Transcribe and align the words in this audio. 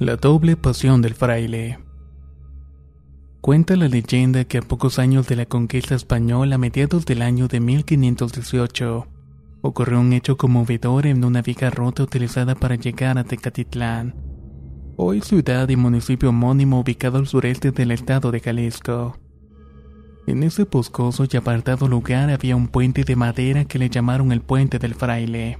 La 0.00 0.16
doble 0.16 0.56
pasión 0.56 1.02
del 1.02 1.12
fraile. 1.12 1.78
Cuenta 3.42 3.76
la 3.76 3.86
leyenda 3.86 4.44
que 4.44 4.56
a 4.56 4.62
pocos 4.62 4.98
años 4.98 5.28
de 5.28 5.36
la 5.36 5.44
conquista 5.44 5.94
española, 5.94 6.54
a 6.54 6.58
mediados 6.58 7.04
del 7.04 7.20
año 7.20 7.48
de 7.48 7.60
1518, 7.60 9.06
ocurrió 9.60 10.00
un 10.00 10.14
hecho 10.14 10.38
conmovedor 10.38 11.06
en 11.06 11.22
una 11.22 11.42
vieja 11.42 11.68
ruta 11.68 12.02
utilizada 12.02 12.54
para 12.54 12.76
llegar 12.76 13.18
a 13.18 13.24
Tecatitlán, 13.24 14.14
hoy 14.96 15.20
ciudad 15.20 15.68
y 15.68 15.76
municipio 15.76 16.30
homónimo 16.30 16.80
ubicado 16.80 17.18
al 17.18 17.26
sureste 17.26 17.70
del 17.70 17.90
estado 17.90 18.30
de 18.30 18.40
Jalisco. 18.40 19.18
En 20.26 20.44
ese 20.44 20.64
boscoso 20.64 21.26
y 21.30 21.36
apartado 21.36 21.88
lugar 21.88 22.30
había 22.30 22.56
un 22.56 22.68
puente 22.68 23.04
de 23.04 23.16
madera 23.16 23.66
que 23.66 23.78
le 23.78 23.90
llamaron 23.90 24.32
el 24.32 24.40
Puente 24.40 24.78
del 24.78 24.94
Fraile. 24.94 25.58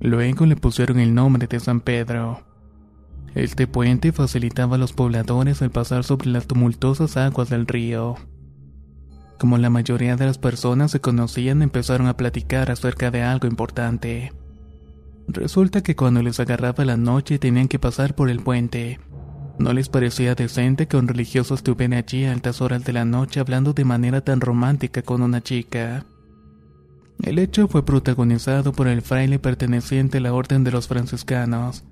Luego 0.00 0.46
le 0.46 0.56
pusieron 0.56 0.98
el 0.98 1.14
nombre 1.14 1.46
de 1.46 1.60
San 1.60 1.82
Pedro. 1.82 2.49
Este 3.34 3.66
puente 3.66 4.12
facilitaba 4.12 4.76
a 4.76 4.78
los 4.78 4.92
pobladores 4.92 5.62
el 5.62 5.70
pasar 5.70 6.02
sobre 6.04 6.30
las 6.30 6.46
tumultuosas 6.46 7.16
aguas 7.16 7.48
del 7.48 7.66
río. 7.66 8.16
Como 9.38 9.56
la 9.56 9.70
mayoría 9.70 10.16
de 10.16 10.26
las 10.26 10.38
personas 10.38 10.90
se 10.90 11.00
conocían, 11.00 11.62
empezaron 11.62 12.08
a 12.08 12.16
platicar 12.16 12.70
acerca 12.70 13.10
de 13.10 13.22
algo 13.22 13.46
importante. 13.46 14.32
Resulta 15.28 15.82
que 15.82 15.94
cuando 15.94 16.22
les 16.22 16.40
agarraba 16.40 16.84
la 16.84 16.96
noche 16.96 17.38
tenían 17.38 17.68
que 17.68 17.78
pasar 17.78 18.14
por 18.14 18.30
el 18.30 18.40
puente. 18.40 18.98
No 19.58 19.72
les 19.72 19.88
parecía 19.88 20.34
decente 20.34 20.88
que 20.88 20.96
un 20.96 21.06
religioso 21.06 21.54
estuviera 21.54 21.98
allí 21.98 22.24
a 22.24 22.32
altas 22.32 22.60
horas 22.60 22.84
de 22.84 22.92
la 22.92 23.04
noche 23.04 23.38
hablando 23.38 23.72
de 23.72 23.84
manera 23.84 24.22
tan 24.22 24.40
romántica 24.40 25.02
con 25.02 25.22
una 25.22 25.40
chica. 25.40 26.04
El 27.22 27.38
hecho 27.38 27.68
fue 27.68 27.84
protagonizado 27.84 28.72
por 28.72 28.88
el 28.88 29.02
fraile 29.02 29.38
perteneciente 29.38 30.18
a 30.18 30.20
la 30.22 30.32
Orden 30.32 30.64
de 30.64 30.72
los 30.72 30.88
Franciscanos, 30.88 31.84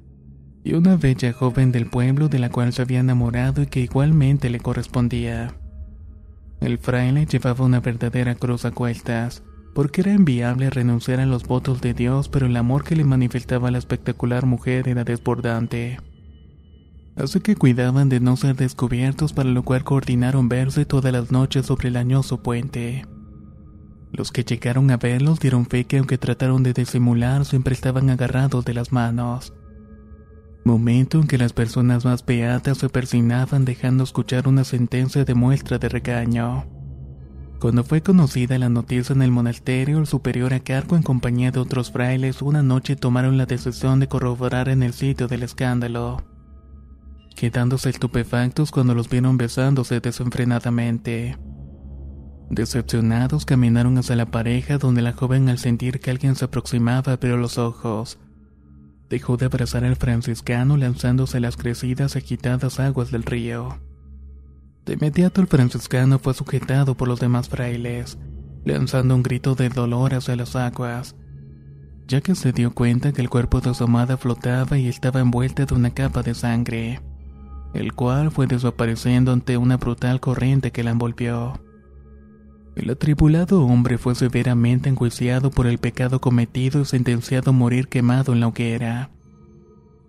y 0.64 0.74
una 0.74 0.96
bella 0.96 1.32
joven 1.32 1.72
del 1.72 1.86
pueblo 1.86 2.28
de 2.28 2.38
la 2.38 2.50
cual 2.50 2.72
se 2.72 2.82
había 2.82 3.00
enamorado 3.00 3.62
y 3.62 3.66
que 3.66 3.80
igualmente 3.80 4.50
le 4.50 4.60
correspondía. 4.60 5.54
El 6.60 6.78
fraile 6.78 7.26
llevaba 7.26 7.64
una 7.64 7.80
verdadera 7.80 8.34
cruz 8.34 8.64
a 8.64 8.72
cuestas, 8.72 9.42
porque 9.74 10.00
era 10.00 10.12
enviable 10.12 10.70
renunciar 10.70 11.20
a 11.20 11.26
los 11.26 11.44
votos 11.44 11.80
de 11.80 11.94
Dios, 11.94 12.28
pero 12.28 12.46
el 12.46 12.56
amor 12.56 12.82
que 12.82 12.96
le 12.96 13.04
manifestaba 13.04 13.70
la 13.70 13.78
espectacular 13.78 14.44
mujer 14.44 14.88
era 14.88 15.04
desbordante. 15.04 15.98
Así 17.14 17.40
que 17.40 17.56
cuidaban 17.56 18.08
de 18.08 18.20
no 18.20 18.36
ser 18.36 18.56
descubiertos, 18.56 19.32
para 19.32 19.50
lo 19.50 19.62
cual 19.62 19.84
coordinaron 19.84 20.48
verse 20.48 20.84
todas 20.84 21.12
las 21.12 21.30
noches 21.30 21.66
sobre 21.66 21.88
el 21.88 21.96
añoso 21.96 22.42
puente. 22.42 23.06
Los 24.12 24.32
que 24.32 24.42
llegaron 24.42 24.90
a 24.90 24.96
verlos 24.96 25.38
dieron 25.38 25.66
fe 25.66 25.84
que 25.84 25.98
aunque 25.98 26.18
trataron 26.18 26.62
de 26.62 26.72
disimular, 26.72 27.44
siempre 27.44 27.74
estaban 27.74 28.10
agarrados 28.10 28.64
de 28.64 28.74
las 28.74 28.90
manos 28.90 29.52
momento 30.68 31.18
en 31.18 31.26
que 31.26 31.38
las 31.38 31.52
personas 31.52 32.04
más 32.04 32.24
beatas 32.24 32.78
se 32.78 32.88
persignaban 32.88 33.64
dejando 33.64 34.04
escuchar 34.04 34.46
una 34.46 34.64
sentencia 34.64 35.24
de 35.24 35.34
muestra 35.34 35.78
de 35.78 35.88
regaño. 35.88 36.66
Cuando 37.58 37.82
fue 37.82 38.02
conocida 38.02 38.58
la 38.58 38.68
noticia 38.68 39.14
en 39.14 39.22
el 39.22 39.30
monasterio, 39.30 39.98
el 39.98 40.06
superior 40.06 40.52
a 40.54 40.60
cargo 40.60 40.94
en 40.94 41.02
compañía 41.02 41.50
de 41.50 41.58
otros 41.58 41.90
frailes 41.90 42.42
una 42.42 42.62
noche 42.62 42.94
tomaron 42.94 43.36
la 43.38 43.46
decisión 43.46 43.98
de 43.98 44.08
corroborar 44.08 44.68
en 44.68 44.82
el 44.82 44.92
sitio 44.92 45.26
del 45.26 45.42
escándalo, 45.42 46.22
quedándose 47.34 47.88
estupefactos 47.88 48.70
cuando 48.70 48.94
los 48.94 49.08
vieron 49.08 49.38
besándose 49.38 50.00
desenfrenadamente. 50.00 51.36
Decepcionados 52.50 53.44
caminaron 53.44 53.98
hacia 53.98 54.16
la 54.16 54.30
pareja 54.30 54.78
donde 54.78 55.02
la 55.02 55.14
joven 55.14 55.48
al 55.48 55.58
sentir 55.58 55.98
que 55.98 56.10
alguien 56.10 56.36
se 56.36 56.44
aproximaba 56.44 57.14
abrió 57.14 57.36
los 57.38 57.58
ojos 57.58 58.18
Dejó 59.08 59.36
de 59.36 59.46
abrazar 59.46 59.84
al 59.84 59.96
franciscano 59.96 60.76
lanzándose 60.76 61.38
a 61.38 61.40
las 61.40 61.56
crecidas 61.56 62.16
agitadas 62.16 62.78
aguas 62.78 63.10
del 63.10 63.22
río. 63.22 63.78
De 64.84 64.94
inmediato 64.94 65.40
el 65.40 65.46
franciscano 65.46 66.18
fue 66.18 66.34
sujetado 66.34 66.94
por 66.94 67.08
los 67.08 67.20
demás 67.20 67.48
frailes, 67.48 68.18
lanzando 68.64 69.14
un 69.14 69.22
grito 69.22 69.54
de 69.54 69.68
dolor 69.68 70.14
hacia 70.14 70.36
las 70.36 70.56
aguas, 70.56 71.16
ya 72.06 72.20
que 72.20 72.34
se 72.34 72.52
dio 72.52 72.72
cuenta 72.72 73.12
que 73.12 73.20
el 73.20 73.28
cuerpo 73.28 73.60
de 73.60 73.74
su 73.74 73.84
amada 73.84 74.16
flotaba 74.16 74.78
y 74.78 74.88
estaba 74.88 75.20
envuelta 75.20 75.66
de 75.66 75.74
una 75.74 75.90
capa 75.90 76.22
de 76.22 76.34
sangre, 76.34 77.00
el 77.74 77.92
cual 77.92 78.30
fue 78.30 78.46
desapareciendo 78.46 79.32
ante 79.32 79.56
una 79.56 79.76
brutal 79.76 80.20
corriente 80.20 80.70
que 80.70 80.82
la 80.82 80.90
envolvió. 80.90 81.60
El 82.78 82.90
atribulado 82.90 83.64
hombre 83.64 83.98
fue 83.98 84.14
severamente 84.14 84.88
enjuiciado 84.88 85.50
por 85.50 85.66
el 85.66 85.78
pecado 85.78 86.20
cometido 86.20 86.80
y 86.80 86.84
sentenciado 86.84 87.50
a 87.50 87.52
morir 87.52 87.88
quemado 87.88 88.32
en 88.32 88.38
la 88.38 88.46
hoguera. 88.46 89.10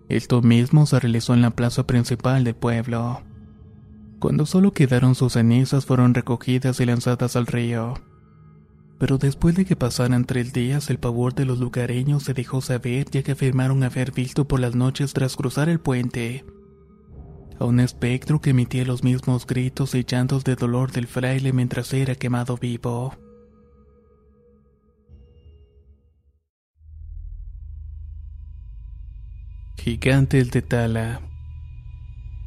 Esto 0.08 0.40
mismo 0.40 0.86
se 0.86 1.00
realizó 1.00 1.34
en 1.34 1.42
la 1.42 1.50
plaza 1.50 1.84
principal 1.88 2.44
del 2.44 2.54
pueblo. 2.54 3.22
Cuando 4.20 4.46
solo 4.46 4.72
quedaron 4.72 5.16
sus 5.16 5.32
cenizas 5.32 5.84
fueron 5.84 6.14
recogidas 6.14 6.78
y 6.78 6.86
lanzadas 6.86 7.34
al 7.34 7.48
río. 7.48 7.94
Pero 8.98 9.18
después 9.18 9.56
de 9.56 9.64
que 9.64 9.74
pasaran 9.74 10.24
tres 10.24 10.52
días, 10.52 10.90
el 10.90 10.98
pavor 10.98 11.34
de 11.34 11.46
los 11.46 11.58
lugareños 11.58 12.22
se 12.22 12.34
dejó 12.34 12.60
saber 12.60 13.10
ya 13.10 13.24
que 13.24 13.32
afirmaron 13.32 13.82
haber 13.82 14.12
visto 14.12 14.46
por 14.46 14.60
las 14.60 14.76
noches 14.76 15.12
tras 15.12 15.34
cruzar 15.34 15.68
el 15.68 15.80
puente 15.80 16.44
a 17.60 17.66
un 17.66 17.78
espectro 17.78 18.40
que 18.40 18.50
emitía 18.50 18.86
los 18.86 19.04
mismos 19.04 19.46
gritos 19.46 19.94
y 19.94 20.04
llantos 20.04 20.44
de 20.44 20.56
dolor 20.56 20.92
del 20.92 21.06
fraile 21.06 21.52
mientras 21.52 21.92
era 21.92 22.14
quemado 22.14 22.56
vivo. 22.56 23.14
Gigantes 29.76 30.50
de 30.50 30.62
Tala 30.62 31.20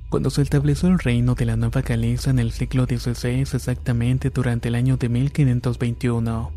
Cuando 0.10 0.32
se 0.32 0.42
estableció 0.42 0.90
el 0.90 0.98
reino 0.98 1.36
de 1.36 1.46
la 1.46 1.58
Nueva 1.58 1.82
Galicia 1.82 2.32
en 2.32 2.40
el 2.40 2.52
siglo 2.52 2.86
XVI, 2.86 3.42
exactamente 3.42 4.32
durante 4.32 4.70
el 4.70 4.76
año 4.76 4.98
de 4.98 5.10
1521, 5.10 6.52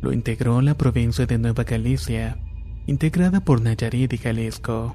lo 0.00 0.12
integró 0.12 0.60
la 0.60 0.74
provincia 0.74 1.26
de 1.26 1.38
Nueva 1.38 1.64
Galicia, 1.64 2.38
integrada 2.86 3.40
por 3.40 3.60
Nayarit 3.62 4.12
y 4.12 4.18
Jalisco 4.18 4.94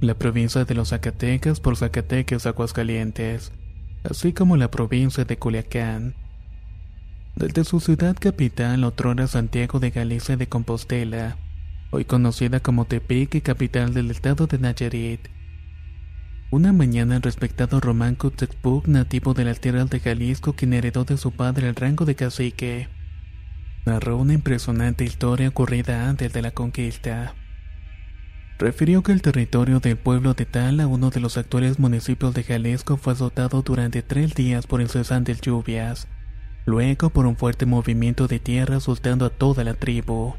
la 0.00 0.14
provincia 0.14 0.64
de 0.64 0.74
los 0.74 0.88
Zacatecas 0.90 1.60
por 1.60 1.76
Zacatecas 1.76 2.46
Aguascalientes, 2.46 3.52
así 4.02 4.32
como 4.32 4.56
la 4.56 4.70
provincia 4.70 5.24
de 5.24 5.36
Culiacán. 5.36 6.14
Desde 7.36 7.64
su 7.64 7.80
ciudad 7.80 8.16
capital, 8.18 8.84
otrora 8.84 9.26
Santiago 9.26 9.80
de 9.80 9.90
Galicia 9.90 10.36
de 10.36 10.48
Compostela, 10.48 11.36
hoy 11.90 12.04
conocida 12.04 12.60
como 12.60 12.84
Tepic 12.84 13.34
y 13.34 13.40
capital 13.40 13.94
del 13.94 14.10
estado 14.10 14.46
de 14.46 14.58
Nayarit. 14.58 15.28
Una 16.50 16.72
mañana 16.72 17.16
el 17.16 17.22
respetado 17.22 17.80
Román 17.80 18.14
Kutzekpuk, 18.14 18.86
nativo 18.86 19.34
de 19.34 19.44
las 19.44 19.60
tierras 19.60 19.90
de 19.90 20.00
Jalisco, 20.00 20.52
quien 20.52 20.72
heredó 20.72 21.04
de 21.04 21.16
su 21.16 21.32
padre 21.32 21.68
el 21.68 21.74
rango 21.74 22.04
de 22.04 22.14
cacique, 22.14 22.88
narró 23.84 24.18
una 24.18 24.34
impresionante 24.34 25.04
historia 25.04 25.48
ocurrida 25.48 26.08
antes 26.08 26.32
de 26.32 26.42
la 26.42 26.52
conquista. 26.52 27.34
Refirió 28.58 29.02
que 29.02 29.12
el 29.12 29.22
territorio 29.22 29.80
del 29.80 29.96
pueblo 29.96 30.34
de 30.34 30.46
Tala, 30.46 30.86
uno 30.86 31.10
de 31.10 31.20
los 31.20 31.36
actuales 31.36 31.78
municipios 31.78 32.34
de 32.34 32.44
Jalisco, 32.44 32.96
fue 32.96 33.12
azotado 33.12 33.62
durante 33.62 34.02
tres 34.02 34.34
días 34.34 34.66
por 34.66 34.80
incesantes 34.80 35.40
lluvias, 35.40 36.08
luego 36.64 37.10
por 37.10 37.26
un 37.26 37.36
fuerte 37.36 37.66
movimiento 37.66 38.28
de 38.28 38.38
tierra 38.38 38.76
asustando 38.76 39.26
a 39.26 39.30
toda 39.30 39.64
la 39.64 39.74
tribu. 39.74 40.34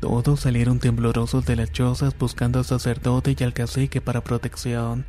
Todos 0.00 0.40
salieron 0.40 0.78
temblorosos 0.78 1.44
de 1.44 1.56
las 1.56 1.72
chozas 1.72 2.16
buscando 2.16 2.60
al 2.60 2.64
sacerdote 2.64 3.34
y 3.36 3.42
al 3.42 3.52
cacique 3.52 4.00
para 4.00 4.22
protección, 4.22 5.06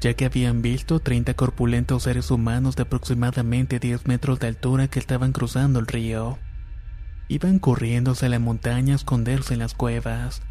ya 0.00 0.14
que 0.14 0.24
habían 0.24 0.62
visto 0.62 0.98
30 0.98 1.34
corpulentos 1.34 2.02
seres 2.02 2.32
humanos 2.32 2.74
de 2.74 2.82
aproximadamente 2.82 3.78
10 3.78 4.06
metros 4.06 4.40
de 4.40 4.48
altura 4.48 4.88
que 4.88 4.98
estaban 4.98 5.32
cruzando 5.32 5.78
el 5.78 5.86
río. 5.86 6.38
Iban 7.28 7.60
corriendo 7.60 8.12
hacia 8.12 8.28
la 8.28 8.38
montaña 8.38 8.94
a 8.94 8.96
esconderse 8.96 9.54
en 9.54 9.60
las 9.60 9.74
cuevas. 9.74 10.42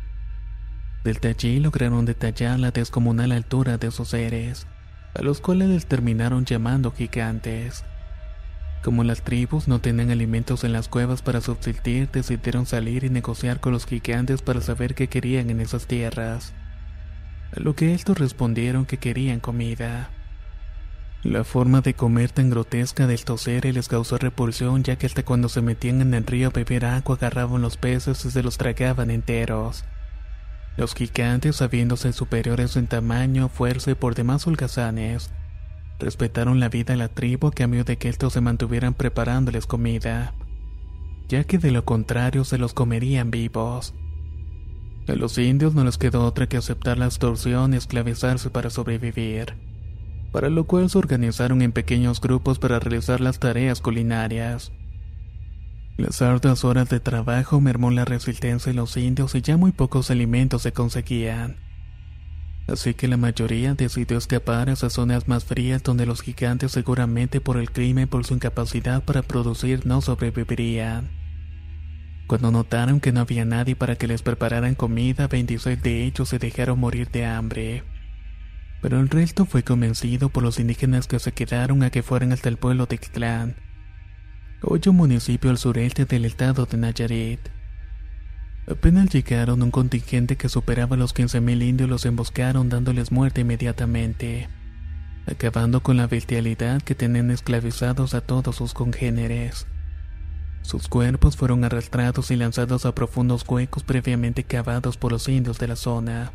Desde 1.03 1.29
allí 1.29 1.59
lograron 1.59 2.05
detallar 2.05 2.59
la 2.59 2.71
descomunal 2.71 3.31
altura 3.31 3.77
de 3.77 3.87
esos 3.87 4.09
seres, 4.09 4.67
a 5.13 5.21
los 5.21 5.41
cuales 5.41 5.69
les 5.69 5.85
terminaron 5.85 6.45
llamando 6.45 6.91
gigantes. 6.91 7.83
Como 8.83 9.03
las 9.03 9.21
tribus 9.21 9.67
no 9.67 9.79
tenían 9.79 10.11
alimentos 10.11 10.63
en 10.63 10.73
las 10.73 10.87
cuevas 10.87 11.21
para 11.21 11.41
subsistir, 11.41 12.09
decidieron 12.11 12.65
salir 12.65 13.03
y 13.03 13.09
negociar 13.09 13.59
con 13.59 13.73
los 13.73 13.85
gigantes 13.85 14.41
para 14.41 14.61
saber 14.61 14.95
qué 14.95 15.07
querían 15.07 15.49
en 15.49 15.59
esas 15.59 15.87
tierras. 15.87 16.53
A 17.55 17.59
lo 17.59 17.75
que 17.75 17.93
estos 17.93 18.17
respondieron 18.17 18.85
que 18.85 18.97
querían 18.97 19.39
comida. 19.39 20.09
La 21.23 21.43
forma 21.43 21.81
de 21.81 21.95
comer 21.95 22.31
tan 22.31 22.49
grotesca 22.49 23.07
de 23.07 23.15
estos 23.15 23.41
seres 23.41 23.73
les 23.73 23.87
causó 23.87 24.17
repulsión 24.17 24.83
ya 24.83 24.97
que 24.97 25.07
hasta 25.07 25.23
cuando 25.23 25.49
se 25.49 25.61
metían 25.61 26.01
en 26.01 26.13
el 26.13 26.25
río 26.25 26.47
a 26.47 26.51
beber 26.51 26.85
agua 26.85 27.15
agarraban 27.15 27.61
los 27.61 27.75
peces 27.75 28.23
y 28.23 28.31
se 28.31 28.43
los 28.43 28.57
tragaban 28.57 29.09
enteros. 29.09 29.83
Los 30.77 30.93
gigantes, 30.93 31.55
sabiéndose 31.55 32.13
superiores 32.13 32.77
en 32.77 32.85
tamaño, 32.85 33.49
fuerza 33.49 33.91
y 33.91 33.95
por 33.95 34.13
demás 34.13 34.45
holgazanes, 34.45 35.31
respetaron 35.99 36.59
la 36.59 36.69
vida 36.69 36.93
de 36.93 36.97
la 36.97 37.07
tribu 37.07 37.47
a 37.47 37.51
cambio 37.51 37.83
de 37.83 37.97
que 37.97 38.09
estos 38.09 38.33
se 38.33 38.41
mantuvieran 38.41 38.93
preparándoles 38.93 39.65
comida, 39.65 40.35
ya 41.27 41.43
que 41.45 41.57
de 41.57 41.71
lo 41.71 41.83
contrario 41.83 42.43
se 42.43 42.59
los 42.59 42.75
comerían 42.75 43.31
vivos. 43.31 43.95
A 45.07 45.13
los 45.13 45.37
indios 45.39 45.73
no 45.73 45.83
les 45.83 45.97
quedó 45.97 46.23
otra 46.23 46.47
que 46.47 46.57
aceptar 46.57 46.99
la 46.99 47.05
extorsión 47.05 47.73
y 47.73 47.77
esclavizarse 47.77 48.51
para 48.51 48.69
sobrevivir, 48.69 49.55
para 50.31 50.49
lo 50.49 50.65
cual 50.65 50.91
se 50.91 50.99
organizaron 50.99 51.63
en 51.63 51.71
pequeños 51.71 52.21
grupos 52.21 52.59
para 52.59 52.79
realizar 52.79 53.19
las 53.19 53.39
tareas 53.39 53.81
culinarias. 53.81 54.71
Las 55.97 56.21
arduas 56.21 56.63
horas 56.63 56.89
de 56.89 56.99
trabajo 56.99 57.59
mermó 57.59 57.89
la 57.89 58.05
resistencia 58.05 58.71
de 58.71 58.75
los 58.75 58.95
indios 58.97 59.33
y 59.33 59.41
ya 59.41 59.57
muy 59.57 59.71
pocos 59.71 60.11
alimentos 60.11 60.61
se 60.61 60.71
conseguían. 60.71 61.57
Así 62.67 62.93
que 62.93 63.07
la 63.07 63.17
mayoría 63.17 63.73
decidió 63.73 64.19
escapar 64.19 64.69
a 64.69 64.73
esas 64.73 64.93
zonas 64.93 65.27
más 65.27 65.45
frías 65.45 65.81
donde 65.81 66.05
los 66.05 66.21
gigantes 66.21 66.71
seguramente 66.71 67.41
por 67.41 67.57
el 67.57 67.71
clima 67.71 68.03
y 68.03 68.05
por 68.05 68.25
su 68.25 68.35
incapacidad 68.35 69.03
para 69.03 69.23
producir 69.23 69.87
no 69.87 70.01
sobrevivirían. 70.01 71.09
Cuando 72.27 72.51
notaron 72.51 72.99
que 72.99 73.11
no 73.11 73.21
había 73.21 73.45
nadie 73.45 73.75
para 73.75 73.95
que 73.95 74.05
les 74.05 74.21
prepararan 74.21 74.75
comida, 74.75 75.27
26 75.27 75.81
de 75.81 76.03
ellos 76.03 76.29
se 76.29 76.37
dejaron 76.37 76.77
morir 76.79 77.09
de 77.09 77.25
hambre. 77.25 77.83
Pero 78.83 78.99
el 78.99 79.09
resto 79.09 79.45
fue 79.45 79.63
convencido 79.63 80.29
por 80.29 80.43
los 80.43 80.59
indígenas 80.59 81.07
que 81.07 81.17
se 81.17 81.31
quedaron 81.31 81.81
a 81.81 81.89
que 81.89 82.03
fueran 82.03 82.33
hasta 82.33 82.49
el 82.49 82.57
pueblo 82.57 82.85
de 82.85 82.95
Ixtlán, 82.95 83.55
hoy 84.63 84.81
un 84.87 84.95
municipio 84.95 85.51
al 85.51 85.57
sureste 85.57 86.05
del 86.05 86.25
estado 86.25 86.65
de 86.65 86.77
Nayarit. 86.77 87.39
Apenas 88.69 89.09
llegaron, 89.09 89.61
un 89.61 89.71
contingente 89.71 90.35
que 90.35 90.49
superaba 90.49 90.97
los 90.97 91.13
15.000 91.15 91.63
indios 91.63 91.89
los 91.89 92.05
emboscaron 92.05 92.67
dándoles 92.67 93.11
muerte 93.11 93.41
inmediatamente, 93.41 94.49
acabando 95.25 95.81
con 95.81 95.95
la 95.95 96.07
bestialidad 96.07 96.81
que 96.81 96.95
tenían 96.95 97.31
esclavizados 97.31 98.13
a 98.13 98.21
todos 98.21 98.55
sus 98.55 98.73
congéneres. 98.73 99.67
Sus 100.63 100.89
cuerpos 100.89 101.37
fueron 101.37 101.63
arrastrados 101.63 102.29
y 102.31 102.35
lanzados 102.35 102.85
a 102.85 102.93
profundos 102.93 103.45
huecos 103.47 103.83
previamente 103.83 104.43
cavados 104.43 104.97
por 104.97 105.11
los 105.13 105.29
indios 105.29 105.59
de 105.59 105.67
la 105.67 105.75
zona. 105.77 106.33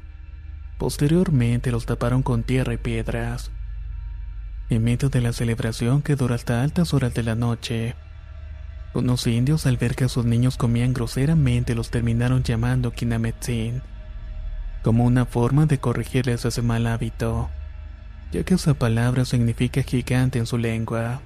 Posteriormente 0.78 1.70
los 1.70 1.86
taparon 1.86 2.22
con 2.22 2.44
tierra 2.44 2.72
y 2.72 2.78
piedras. 2.78 3.50
En 4.70 4.84
medio 4.84 5.10
de 5.10 5.20
la 5.20 5.34
celebración 5.34 6.00
que 6.00 6.16
duró 6.16 6.34
hasta 6.34 6.62
altas 6.62 6.94
horas 6.94 7.12
de 7.12 7.24
la 7.24 7.34
noche, 7.34 7.94
unos 8.94 9.26
indios 9.26 9.66
al 9.66 9.76
ver 9.76 9.94
que 9.94 10.08
sus 10.08 10.24
niños 10.24 10.56
comían 10.56 10.92
groseramente 10.92 11.74
los 11.74 11.90
terminaron 11.90 12.42
llamando 12.42 12.92
Kinametzin, 12.92 13.82
como 14.82 15.04
una 15.04 15.24
forma 15.24 15.66
de 15.66 15.78
corregirles 15.78 16.44
ese 16.44 16.62
mal 16.62 16.86
hábito, 16.86 17.48
ya 18.32 18.44
que 18.44 18.54
esa 18.54 18.74
palabra 18.74 19.24
significa 19.24 19.82
gigante 19.82 20.38
en 20.38 20.46
su 20.46 20.58
lengua. 20.58 21.22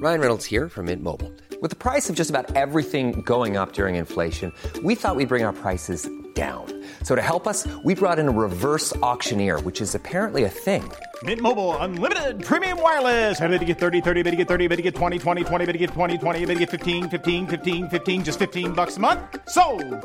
Ryan 0.00 0.20
Reynolds 0.20 0.46
here 0.46 0.68
from 0.70 0.86
Mint 0.86 1.02
Mobile. 1.02 1.30
With 1.60 1.68
the 1.68 1.76
price 1.76 2.08
of 2.08 2.16
just 2.16 2.30
about 2.30 2.56
everything 2.56 3.22
going 3.22 3.58
up 3.58 3.74
during 3.74 3.96
inflation, 3.96 4.50
we 4.82 4.94
thought 4.94 5.14
we'd 5.14 5.28
bring 5.28 5.44
our 5.44 5.52
prices 5.52 6.08
down. 6.34 6.64
So 7.02 7.14
to 7.14 7.20
help 7.22 7.46
us, 7.46 7.66
we 7.84 7.94
brought 7.94 8.18
in 8.18 8.28
a 8.28 8.30
reverse 8.30 8.96
auctioneer, 9.02 9.60
which 9.60 9.82
is 9.82 9.94
apparently 9.94 10.44
a 10.44 10.48
thing. 10.48 10.90
Mint 11.22 11.42
Mobile 11.42 11.76
unlimited 11.76 12.42
premium 12.42 12.80
wireless. 12.80 13.38
Have 13.38 13.50
to 13.50 13.64
get 13.66 13.78
30, 13.78 14.00
30, 14.00 14.22
bit 14.22 14.30
to 14.30 14.36
get 14.36 14.48
30, 14.48 14.68
bit 14.68 14.76
to 14.76 14.82
get 14.82 14.94
20, 14.94 15.18
20, 15.18 15.44
20, 15.44 15.66
bit 15.66 15.72
to 15.72 15.78
get 15.78 15.90
20, 15.90 16.16
20, 16.16 16.38
bit 16.46 16.54
to 16.54 16.60
get 16.60 16.70
15, 16.70 17.10
15, 17.10 17.46
15, 17.46 17.88
15 17.90 18.24
just 18.24 18.38
15 18.38 18.72
bucks 18.72 18.96
a 18.96 19.00
month. 19.00 19.20
So, 19.50 19.62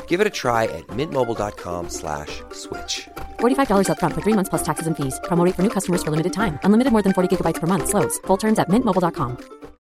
Give 0.07 0.19
it 0.19 0.27
a 0.27 0.35
try 0.43 0.65
at 0.65 0.85
mintmobile.com/switch. 0.87 2.41
slash 2.51 3.07
$45 3.39 3.87
upfront 3.87 4.13
for 4.15 4.21
3 4.21 4.33
months 4.33 4.49
plus 4.49 4.63
taxes 4.63 4.87
and 4.87 4.97
fees. 4.97 5.17
Promo 5.23 5.45
rate 5.45 5.55
for 5.55 5.63
new 5.63 5.69
customers 5.77 6.03
for 6.03 6.11
limited 6.11 6.33
time. 6.33 6.59
Unlimited 6.63 6.91
more 6.91 7.03
than 7.03 7.13
40 7.13 7.29
gigabytes 7.33 7.61
per 7.61 7.67
month 7.67 7.87
slows. 7.87 8.19
Full 8.27 8.37
terms 8.37 8.59
at 8.59 8.67
mintmobile.com. 8.67 9.64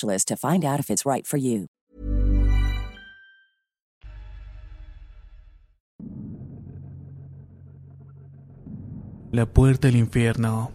to 0.00 0.36
find 0.36 0.64
out 0.64 0.80
if 0.80 0.90
it's 0.90 1.04
right 1.04 1.26
for 1.26 1.38
you. 1.38 1.66
La 9.32 9.44
Puerta 9.44 9.88
del 9.88 9.96
Infierno. 9.96 10.72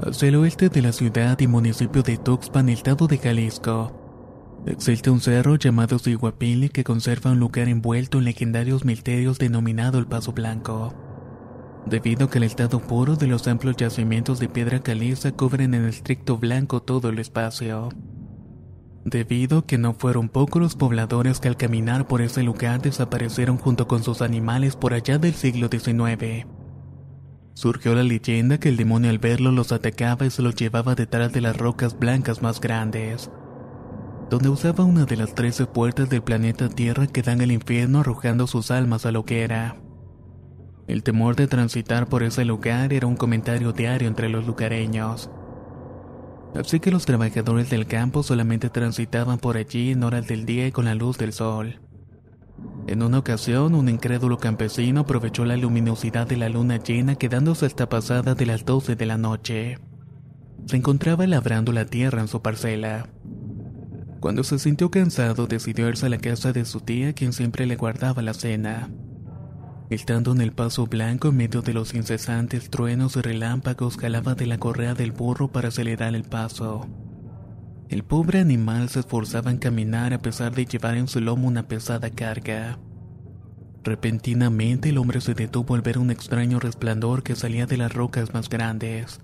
Hacia 0.00 0.28
el 0.28 0.36
oeste 0.36 0.68
de 0.68 0.80
la 0.80 0.92
ciudad 0.92 1.38
y 1.40 1.46
municipio 1.46 2.02
de 2.02 2.16
Tuxpan, 2.16 2.68
estado 2.68 3.06
de 3.06 3.18
Jalisco, 3.18 4.62
existe 4.66 5.10
un 5.10 5.20
cerro 5.20 5.56
llamado 5.56 5.98
Siguapili 5.98 6.68
que 6.68 6.84
conserva 6.84 7.32
un 7.32 7.40
lugar 7.40 7.68
envuelto 7.68 8.18
en 8.18 8.24
legendarios 8.24 8.84
misterios 8.84 9.38
denominado 9.38 9.98
el 9.98 10.06
Paso 10.06 10.32
Blanco. 10.32 11.07
Debido 11.86 12.26
a 12.26 12.30
que 12.30 12.38
el 12.38 12.44
estado 12.44 12.80
puro 12.80 13.16
de 13.16 13.26
los 13.26 13.48
amplios 13.48 13.76
yacimientos 13.76 14.38
de 14.38 14.48
piedra 14.48 14.80
caliza 14.82 15.32
cubren 15.32 15.74
en 15.74 15.86
estricto 15.86 16.36
blanco 16.36 16.82
todo 16.82 17.08
el 17.08 17.18
espacio. 17.18 17.88
Debido 19.04 19.58
a 19.58 19.66
que 19.66 19.78
no 19.78 19.94
fueron 19.94 20.28
pocos 20.28 20.60
los 20.60 20.76
pobladores 20.76 21.40
que 21.40 21.48
al 21.48 21.56
caminar 21.56 22.06
por 22.06 22.20
ese 22.20 22.42
lugar 22.42 22.82
desaparecieron 22.82 23.56
junto 23.56 23.88
con 23.88 24.02
sus 24.02 24.20
animales 24.20 24.76
por 24.76 24.92
allá 24.92 25.18
del 25.18 25.34
siglo 25.34 25.68
XIX. 25.68 26.46
Surgió 27.54 27.94
la 27.94 28.02
leyenda 28.02 28.58
que 28.58 28.68
el 28.68 28.76
demonio 28.76 29.10
al 29.10 29.18
verlo 29.18 29.50
los 29.50 29.72
atacaba 29.72 30.26
y 30.26 30.30
se 30.30 30.42
los 30.42 30.54
llevaba 30.56 30.94
detrás 30.94 31.32
de 31.32 31.40
las 31.40 31.56
rocas 31.56 31.98
blancas 31.98 32.42
más 32.42 32.60
grandes. 32.60 33.30
donde 34.30 34.50
usaba 34.50 34.84
una 34.84 35.06
de 35.06 35.16
las 35.16 35.34
trece 35.34 35.66
puertas 35.66 36.10
del 36.10 36.22
planeta 36.22 36.68
Tierra 36.68 37.06
que 37.06 37.22
dan 37.22 37.40
al 37.40 37.50
infierno 37.50 38.00
arrojando 38.00 38.46
sus 38.46 38.70
almas 38.70 39.06
a 39.06 39.12
lo 39.12 39.24
que 39.24 39.42
era. 39.42 39.76
El 40.88 41.02
temor 41.02 41.36
de 41.36 41.46
transitar 41.46 42.08
por 42.08 42.22
ese 42.22 42.46
lugar 42.46 42.94
era 42.94 43.06
un 43.06 43.16
comentario 43.16 43.72
diario 43.72 44.08
entre 44.08 44.30
los 44.30 44.46
lugareños. 44.46 45.30
Así 46.54 46.80
que 46.80 46.90
los 46.90 47.04
trabajadores 47.04 47.68
del 47.68 47.86
campo 47.86 48.22
solamente 48.22 48.70
transitaban 48.70 49.38
por 49.38 49.58
allí 49.58 49.90
en 49.90 50.02
horas 50.02 50.26
del 50.26 50.46
día 50.46 50.66
y 50.66 50.72
con 50.72 50.86
la 50.86 50.94
luz 50.94 51.18
del 51.18 51.34
sol. 51.34 51.78
En 52.86 53.02
una 53.02 53.18
ocasión, 53.18 53.74
un 53.74 53.90
incrédulo 53.90 54.38
campesino 54.38 55.02
aprovechó 55.02 55.44
la 55.44 55.58
luminosidad 55.58 56.26
de 56.26 56.38
la 56.38 56.48
luna 56.48 56.78
llena 56.78 57.16
quedándose 57.16 57.66
hasta 57.66 57.90
pasada 57.90 58.34
de 58.34 58.46
las 58.46 58.64
12 58.64 58.96
de 58.96 59.06
la 59.06 59.18
noche. 59.18 59.78
Se 60.64 60.76
encontraba 60.76 61.26
labrando 61.26 61.70
la 61.72 61.84
tierra 61.84 62.22
en 62.22 62.28
su 62.28 62.40
parcela. 62.40 63.10
Cuando 64.20 64.42
se 64.42 64.58
sintió 64.58 64.90
cansado, 64.90 65.46
decidió 65.46 65.86
irse 65.86 66.06
a 66.06 66.08
la 66.08 66.18
casa 66.18 66.52
de 66.54 66.64
su 66.64 66.80
tía, 66.80 67.12
quien 67.12 67.34
siempre 67.34 67.66
le 67.66 67.76
guardaba 67.76 68.22
la 68.22 68.32
cena. 68.32 68.90
Estando 69.90 70.32
en 70.32 70.42
el 70.42 70.52
paso 70.52 70.86
blanco 70.86 71.28
en 71.28 71.36
medio 71.38 71.62
de 71.62 71.72
los 71.72 71.94
incesantes 71.94 72.68
truenos 72.68 73.16
y 73.16 73.22
relámpagos, 73.22 73.96
jalaba 73.96 74.34
de 74.34 74.46
la 74.46 74.58
correa 74.58 74.92
del 74.92 75.12
burro 75.12 75.48
para 75.48 75.68
acelerar 75.68 76.14
el 76.14 76.24
paso. 76.24 76.86
El 77.88 78.04
pobre 78.04 78.40
animal 78.40 78.90
se 78.90 79.00
esforzaba 79.00 79.50
en 79.50 79.56
caminar 79.56 80.12
a 80.12 80.20
pesar 80.20 80.54
de 80.54 80.66
llevar 80.66 80.98
en 80.98 81.08
su 81.08 81.22
lomo 81.22 81.48
una 81.48 81.68
pesada 81.68 82.10
carga. 82.10 82.78
Repentinamente 83.82 84.90
el 84.90 84.98
hombre 84.98 85.22
se 85.22 85.32
detuvo 85.32 85.74
al 85.74 85.80
ver 85.80 85.96
un 85.96 86.10
extraño 86.10 86.60
resplandor 86.60 87.22
que 87.22 87.34
salía 87.34 87.64
de 87.66 87.78
las 87.78 87.94
rocas 87.94 88.34
más 88.34 88.50
grandes. 88.50 89.20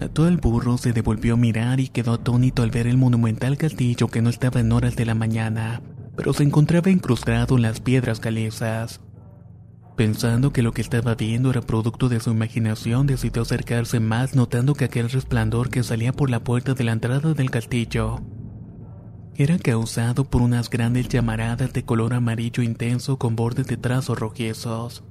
Ató 0.00 0.26
el 0.26 0.38
burro, 0.38 0.78
se 0.78 0.94
devolvió 0.94 1.34
a 1.34 1.36
mirar 1.36 1.80
y 1.80 1.88
quedó 1.88 2.14
atónito 2.14 2.62
al 2.62 2.70
ver 2.70 2.86
el 2.86 2.96
monumental 2.96 3.58
castillo 3.58 4.08
que 4.08 4.22
no 4.22 4.30
estaba 4.30 4.60
en 4.60 4.72
horas 4.72 4.96
de 4.96 5.04
la 5.04 5.14
mañana, 5.14 5.82
pero 6.16 6.32
se 6.32 6.44
encontraba 6.44 6.90
incrustado 6.90 7.56
en 7.56 7.62
las 7.62 7.80
piedras 7.80 8.20
calizas. 8.20 9.02
Pensando 9.96 10.52
que 10.52 10.62
lo 10.62 10.72
que 10.72 10.82
estaba 10.82 11.14
viendo 11.14 11.50
era 11.50 11.60
producto 11.60 12.08
de 12.08 12.20
su 12.20 12.30
imaginación, 12.30 13.06
decidió 13.06 13.42
acercarse 13.42 14.00
más 14.00 14.34
notando 14.34 14.74
que 14.74 14.86
aquel 14.86 15.08
resplandor 15.08 15.70
que 15.70 15.82
salía 15.82 16.12
por 16.12 16.30
la 16.30 16.42
puerta 16.42 16.74
de 16.74 16.84
la 16.84 16.92
entrada 16.92 17.32
del 17.32 17.50
castillo 17.50 18.20
era 19.36 19.58
causado 19.58 20.24
por 20.24 20.42
unas 20.42 20.70
grandes 20.70 21.08
llamaradas 21.08 21.72
de 21.72 21.84
color 21.84 22.14
amarillo 22.14 22.62
intenso 22.62 23.18
con 23.18 23.34
bordes 23.34 23.66
de 23.66 23.76
trazos 23.76 24.18
rojizos. 24.18 25.02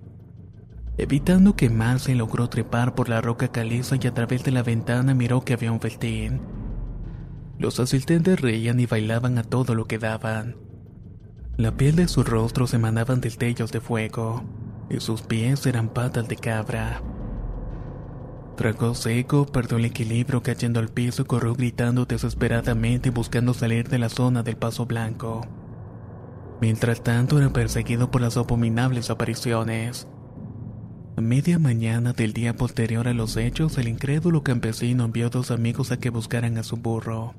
Evitando 0.98 1.58
quemarse, 1.58 2.16
logró 2.16 2.48
trepar 2.48 2.96
por 2.96 3.10
la 3.10 3.20
roca 3.20 3.50
caliza 3.50 3.98
y 4.02 4.08
a 4.08 4.14
través 4.14 4.44
de 4.46 4.52
la 4.52 4.64
ventana 4.64 5.14
miró 5.14 5.42
que 5.42 5.54
había 5.54 5.74
un 5.74 5.82
festín. 5.82 6.42
Los 7.60 7.82
asistentes 7.82 8.40
reían 8.40 8.80
y 8.80 8.86
bailaban 8.86 9.38
a 9.38 9.44
todo 9.44 9.76
lo 9.76 9.86
que 9.86 10.00
daban. 10.00 10.56
La 11.58 11.76
piel 11.76 11.98
de 11.98 12.08
sus 12.08 12.28
rostros 12.28 12.74
emanaban 12.74 13.20
destellos 13.20 13.72
de 13.74 13.82
fuego 13.82 14.44
y 14.90 15.00
sus 15.00 15.22
pies 15.22 15.66
eran 15.66 15.90
patas 15.90 16.28
de 16.28 16.36
cabra. 16.36 17.02
Tragó 18.56 18.94
seco, 18.94 19.46
perdió 19.48 19.78
el 19.78 19.86
equilibrio 19.86 20.44
cayendo 20.44 20.80
al 20.80 20.90
piso 20.90 21.24
y 21.24 21.26
corrió 21.26 21.56
gritando 21.56 22.06
desesperadamente 22.06 23.10
buscando 23.10 23.54
salir 23.54 23.90
de 23.90 23.98
la 23.98 24.10
zona 24.10 24.44
del 24.44 24.58
paso 24.58 24.86
blanco. 24.86 25.42
Mientras 26.62 27.02
tanto 27.02 27.40
era 27.40 27.52
perseguido 27.52 28.12
por 28.12 28.22
las 28.22 28.38
abominables 28.38 29.10
apariciones. 29.10 30.08
A 31.18 31.22
media 31.22 31.60
mañana 31.60 32.14
del 32.14 32.34
día 32.34 32.56
posterior 32.56 33.08
a 33.08 33.14
los 33.14 33.38
hechos, 33.38 33.78
el 33.78 33.88
incrédulo 33.88 34.44
campesino 34.44 35.06
envió 35.06 35.28
a 35.28 35.30
dos 35.30 35.52
amigos 35.52 35.92
a 35.92 35.98
que 35.98 36.10
buscaran 36.10 36.58
a 36.58 36.64
su 36.64 36.78
burro. 36.78 37.34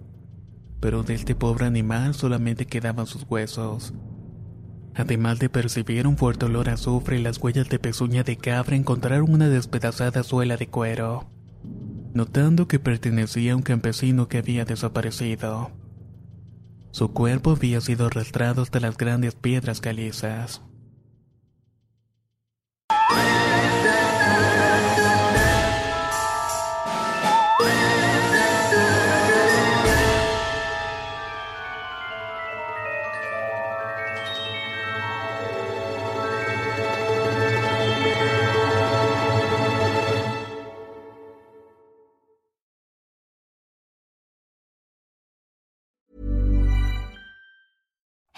Pero 0.81 1.03
de 1.05 1.15
este 1.15 1.35
pobre 1.35 1.67
animal 1.67 2.15
solamente 2.15 2.67
quedaban 2.67 3.07
sus 3.07 3.25
huesos. 3.29 3.95
Además 4.95 5.41
de 5.41 5.49
percibir 5.49 6.07
un 6.07 6.17
fuerte 6.17 6.47
olor 6.47 6.69
a 6.69 6.75
azufre 6.75 7.19
y 7.19 7.23
las 7.23 7.39
huellas 7.39 7.69
de 7.69 7.79
pezuña 7.79 8.23
de 8.23 8.37
cabra, 8.37 8.77
encontraron 8.77 9.33
una 9.33 9.49
despedazada 9.49 10.23
suela 10.23 10.57
de 10.57 10.69
cuero, 10.69 11.29
notando 12.13 12.69
que 12.69 12.79
pertenecía 12.79 13.55
a 13.55 13.57
un 13.57 13.63
campesino 13.63 14.29
que 14.29 14.39
había 14.39 14.65
desaparecido. 14.65 15.73
Su 16.93 17.13
cuerpo 17.13 17.53
había 17.53 17.81
sido 17.81 18.07
arrastrado 18.07 18.63
hasta 18.63 18.79
las 18.79 18.97
grandes 18.97 19.35
piedras 19.35 19.81
calizas. 19.81 20.63